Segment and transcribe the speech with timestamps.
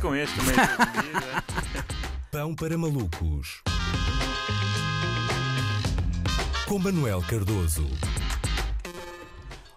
[0.00, 0.54] Com este também.
[2.32, 3.62] Pão para malucos.
[6.66, 7.86] Com Manuel Cardoso.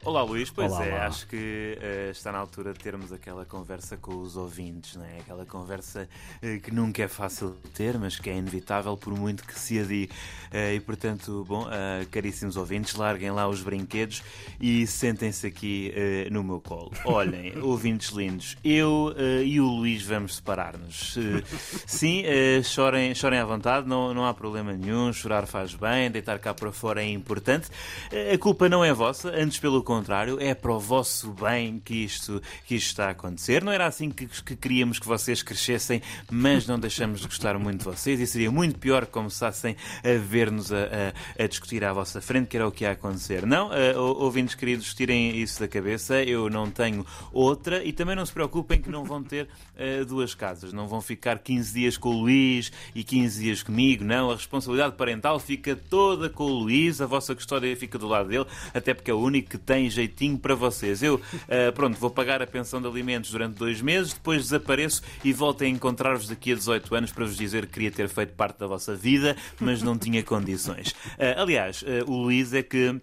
[0.05, 1.05] Olá Luís, pois Olá, é, olá.
[1.08, 5.20] acho que eh, está na altura de termos aquela conversa com os ouvintes, não é?
[5.20, 6.09] Aquela conversa
[6.41, 9.80] eh, que nunca é fácil de ter, mas que é inevitável por muito que se
[9.80, 10.09] adie.
[10.52, 14.21] Eh, e portanto, bom, eh, caríssimos ouvintes, larguem lá os brinquedos
[14.59, 15.94] e sentem-se aqui
[16.30, 16.91] no meu colo.
[17.05, 21.17] Olhem, ouvintes lindos, eu e o Luís vamos separar-nos.
[21.88, 22.23] Sim,
[22.63, 26.72] chorem, chorem à vontade, não, não há problema nenhum, chorar faz bem, deitar cá para
[26.72, 27.70] fora é importante.
[28.34, 29.92] A culpa não é vossa, antes pelo contrário,
[30.39, 33.63] é para o vosso bem que isto, que isto está a acontecer.
[33.63, 37.79] Não era assim que, que queríamos que vocês crescessem, mas não deixamos de gostar muito
[37.79, 40.77] de vocês e seria muito pior que começassem a ver-nos a,
[41.38, 43.45] a- a discutir à vossa frente, que era o que ia acontecer.
[43.45, 48.25] Não, ou- ouvintes queridos, tirem isso da cabeça, eu não tenho outra e também não
[48.25, 49.47] se preocupem que não vão ter
[49.77, 54.03] eh, duas casas, não vão ficar 15 dias com o Luís e 15 dias comigo,
[54.03, 58.30] não, a responsabilidade parental fica toda com o Luís, a vossa custódia fica do lado
[58.30, 61.02] dele, até porque é o único que tem jeitinho para vocês.
[61.03, 65.34] Eu, eh, pronto, vou pagar a pensão de alimentos durante dois meses, depois desapareço e
[65.34, 68.59] volto a encontrar-vos daqui a 18 anos para vos dizer que queria ter feito parte
[68.59, 70.95] da vossa vida, mas não tinha condições.
[71.17, 73.02] Eh, aliás, eh, o Luís é que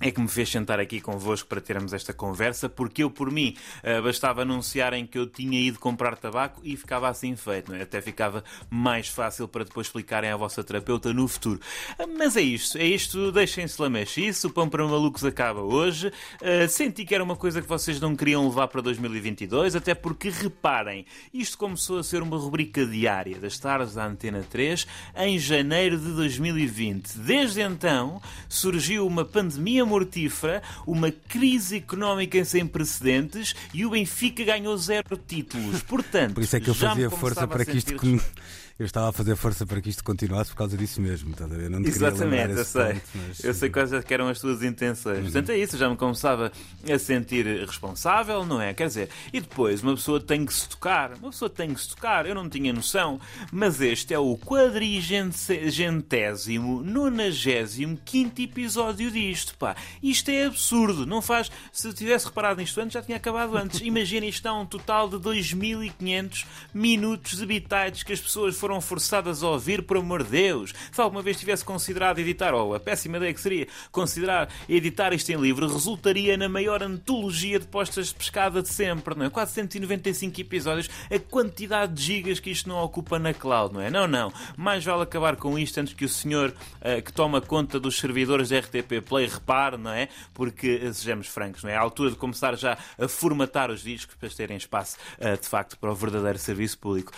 [0.00, 3.56] é que me fez sentar aqui convosco para termos esta conversa, porque eu, por mim,
[3.82, 7.82] eh, bastava anunciarem que eu tinha ido comprar tabaco e ficava assim feito, é?
[7.82, 11.60] Até ficava mais fácil para depois explicarem à vossa terapeuta no futuro.
[11.98, 16.12] Ah, Mas é isto, é isto, deixem-se lá mexice, o pão para malucos acaba hoje.
[16.40, 20.30] Ah, senti que era uma coisa que vocês não queriam levar para 2022, até porque,
[20.30, 25.98] reparem, isto começou a ser uma rubrica diária das tardes da Antena 3 em janeiro
[25.98, 27.18] de 2020.
[27.18, 34.76] Desde então, surgiu uma pandemia mortífera, uma crise económica sem precedentes e o Benfica ganhou
[34.76, 35.82] zero títulos.
[35.84, 37.94] Portanto, Por isso é que eu fazia força para que isto.
[38.82, 41.30] Eu estava a fazer força para que isto continuasse por causa disso mesmo.
[41.30, 41.70] Estás a ver?
[41.70, 42.94] Não te Exatamente, eu sei.
[42.94, 45.18] ponto, mas- Eu sei quais é eram as tuas intenções.
[45.18, 45.22] Uhum.
[45.24, 46.50] Portanto, é isso, já me começava
[46.92, 48.74] a sentir responsável, não é?
[48.74, 51.90] Quer dizer, e depois uma pessoa tem que se tocar, uma pessoa tem que se
[51.90, 53.20] tocar, eu não tinha noção,
[53.52, 59.76] mas este é o quadrigentésimo, nonagésimo, quinto episódio disto, pá.
[60.02, 61.52] Isto é absurdo, não faz.
[61.72, 63.78] Se eu tivesse reparado nisto antes, já tinha acabado antes.
[63.80, 69.42] Imagina, isto há um total de 2500 minutos de bitites que as pessoas foram forçadas
[69.42, 70.74] a ouvir, por amor de Deus.
[70.90, 75.30] Se alguma vez tivesse considerado editar, ou a péssima ideia que seria considerar editar isto
[75.30, 79.30] em livro, resultaria na maior antologia de postas de pescada de sempre, não é?
[79.30, 83.90] Quase 195 episódios, a quantidade de gigas que isto não ocupa na cloud, não é?
[83.90, 84.32] Não, não.
[84.56, 88.48] Mais vale acabar com isto antes que o senhor eh, que toma conta dos servidores
[88.48, 90.08] da RTP Play repare, não é?
[90.34, 91.76] Porque, eh, sejamos francos, não é?
[91.76, 95.78] A altura de começar já a formatar os discos para terem espaço, eh, de facto,
[95.78, 97.12] para o verdadeiro serviço público.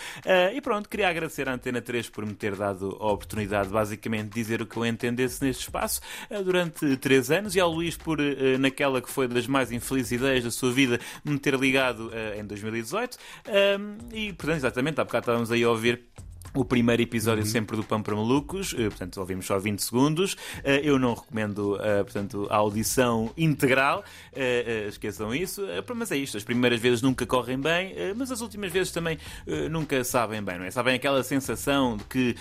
[0.53, 4.33] E pronto, queria agradecer à Antena 3 por me ter dado a oportunidade, basicamente, de
[4.35, 8.19] dizer o que eu entendesse neste espaço eh, durante três anos e ao Luís por,
[8.19, 12.39] eh, naquela que foi das mais infelizes ideias da sua vida, me ter ligado eh,
[12.39, 13.17] em 2018.
[13.47, 16.03] Um, e, portanto, exatamente, há bocado estávamos aí a ouvir.
[16.55, 20.37] O primeiro episódio sempre do Pão para Malucos, eh, portanto ouvimos só 20 segundos.
[20.63, 24.03] Eh, Eu não recomendo eh, portanto, a audição integral,
[24.87, 25.61] esqueçam isso.
[25.95, 29.17] Mas é isto, as primeiras vezes nunca correm bem, mas as últimas vezes também
[29.69, 30.71] nunca sabem bem, não é?
[30.71, 32.35] Sabem aquela sensação de que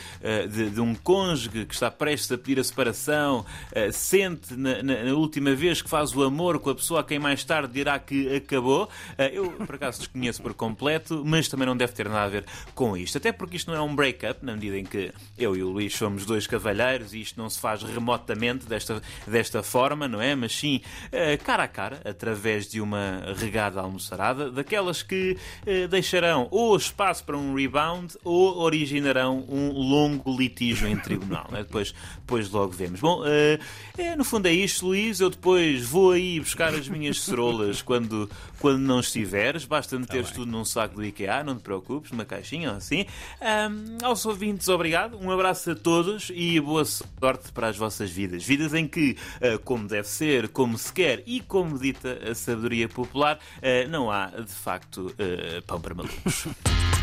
[0.50, 3.44] de, de um cônjuge que está prestes a pedir a separação,
[3.92, 7.18] sente na, na- na última vez que faz o amor com a pessoa a quem
[7.18, 8.88] mais tarde dirá que acabou.
[9.32, 12.96] Eu, por acaso, desconheço por completo, mas também não deve ter nada a ver com
[12.96, 13.18] isto.
[13.18, 15.94] Até porque isto não é um break-up, na medida em que eu e o Luís
[15.96, 20.34] somos dois cavalheiros e isto não se faz remotamente desta, desta forma, não é?
[20.34, 26.48] Mas sim eh, cara a cara, através de uma regada almoçarada, daquelas que eh, deixarão
[26.50, 31.48] ou espaço para um rebound ou originarão um longo litígio em tribunal.
[31.52, 31.62] é?
[31.64, 33.00] Depois, depois logo vemos.
[33.00, 33.58] Bom, eh,
[33.96, 35.18] é, no fundo é isto, Luís.
[35.18, 38.28] Eu depois vou aí buscar as minhas cerolas quando,
[38.60, 39.64] quando não estiveres.
[39.64, 43.06] Basta meteres tudo num saco do IKEA, não te preocupes, numa caixinha ou assim.
[43.40, 45.18] Ahm, aos ouvintes, obrigado.
[45.18, 48.44] Um abraço a todos e boa sorte para as vossas vidas.
[48.44, 52.88] Vidas em que, ah, como deve ser, como se quer e como dita a sabedoria
[52.88, 56.46] popular, ah, não há, de facto, ah, pão para malucos.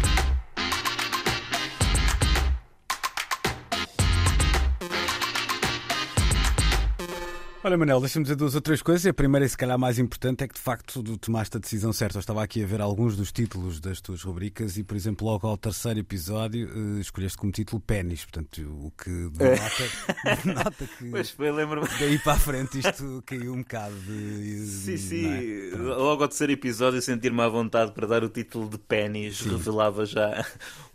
[7.63, 9.05] Olha, Manel, deixa-me dizer duas ou três coisas.
[9.05, 11.93] A primeira, e se calhar mais importante, é que de facto tu tomaste a decisão
[11.93, 12.17] certa.
[12.17, 15.45] Eu estava aqui a ver alguns dos títulos das tuas rubricas e, por exemplo, logo
[15.45, 18.25] ao terceiro episódio uh, escolheste como título Pênis.
[18.25, 21.87] Portanto, o que denota, denota que Pois foi, lembro-me.
[21.99, 24.65] daí para a frente isto caiu um bocado de.
[24.65, 25.27] Sim, não sim.
[25.27, 25.69] é?
[25.75, 25.99] Pronto.
[25.99, 30.43] Logo ao terceiro episódio, sentir-me à vontade para dar o título de Pennies revelava já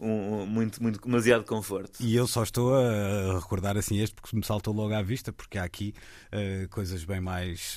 [0.01, 2.01] um, um- muito, muito, demasiado conforto.
[2.01, 5.59] E eu só estou a recordar assim este porque me saltou logo à vista, porque
[5.59, 5.95] há aqui
[6.33, 7.77] eh, coisas bem mais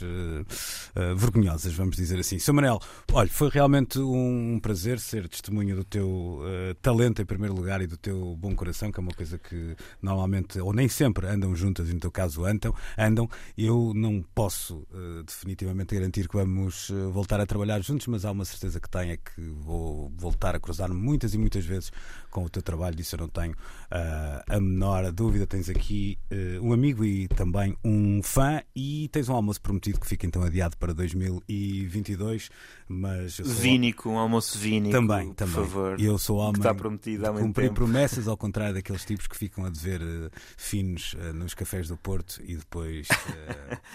[0.96, 2.40] eh, vergonhosas, vamos dizer assim.
[2.40, 2.54] Sr.
[2.54, 2.80] Manel,
[3.12, 7.88] olha, foi realmente um prazer ser testemunha do teu eh, talento em primeiro lugar e
[7.88, 11.90] do teu bom coração, que é uma coisa que normalmente, ou nem sempre, andam juntas,
[11.90, 12.74] e no teu caso andam.
[12.98, 13.30] andam.
[13.58, 14.88] Eu não posso
[15.26, 19.18] definitivamente garantir que vamos voltar a trabalhar juntos, mas há uma certeza que tenho, é
[19.18, 21.92] que vou voltar a cruzar-me muitas e muitas vezes
[22.30, 23.56] com o teu trabalho, disso eu não tenho
[23.92, 25.46] a menor dúvida.
[25.48, 26.18] Tens aqui
[26.62, 30.78] um amigo e também um fã, e tens um almoço prometido que fica então adiado
[30.78, 32.50] para 2022.
[32.88, 34.92] Mas sou Vínico, um almoço vínico.
[34.96, 35.54] também, por também.
[35.56, 36.00] favor.
[36.00, 36.54] Eu sou homem.
[36.54, 37.76] que está prometido há muito cumprir tempo.
[37.76, 41.98] promessas, ao contrário daqueles tipos que ficam a dever eh, finos eh, nos cafés do
[41.98, 43.08] Porto e depois.
[43.10, 43.78] eh,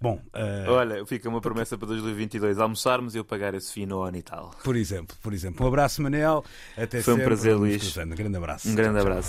[0.00, 4.04] Bom, eh, Olha, fica uma promessa para 2022 almoçarmos e eu pagar esse fino ao
[4.04, 4.50] Anital.
[4.64, 6.44] por exemplo, por exemplo, um abraço, Manel.
[6.76, 7.24] Até Foi um sempre.
[7.24, 7.96] prazer, Luís.
[7.96, 8.68] Um grande abraço.
[8.68, 9.28] Um grande abraço.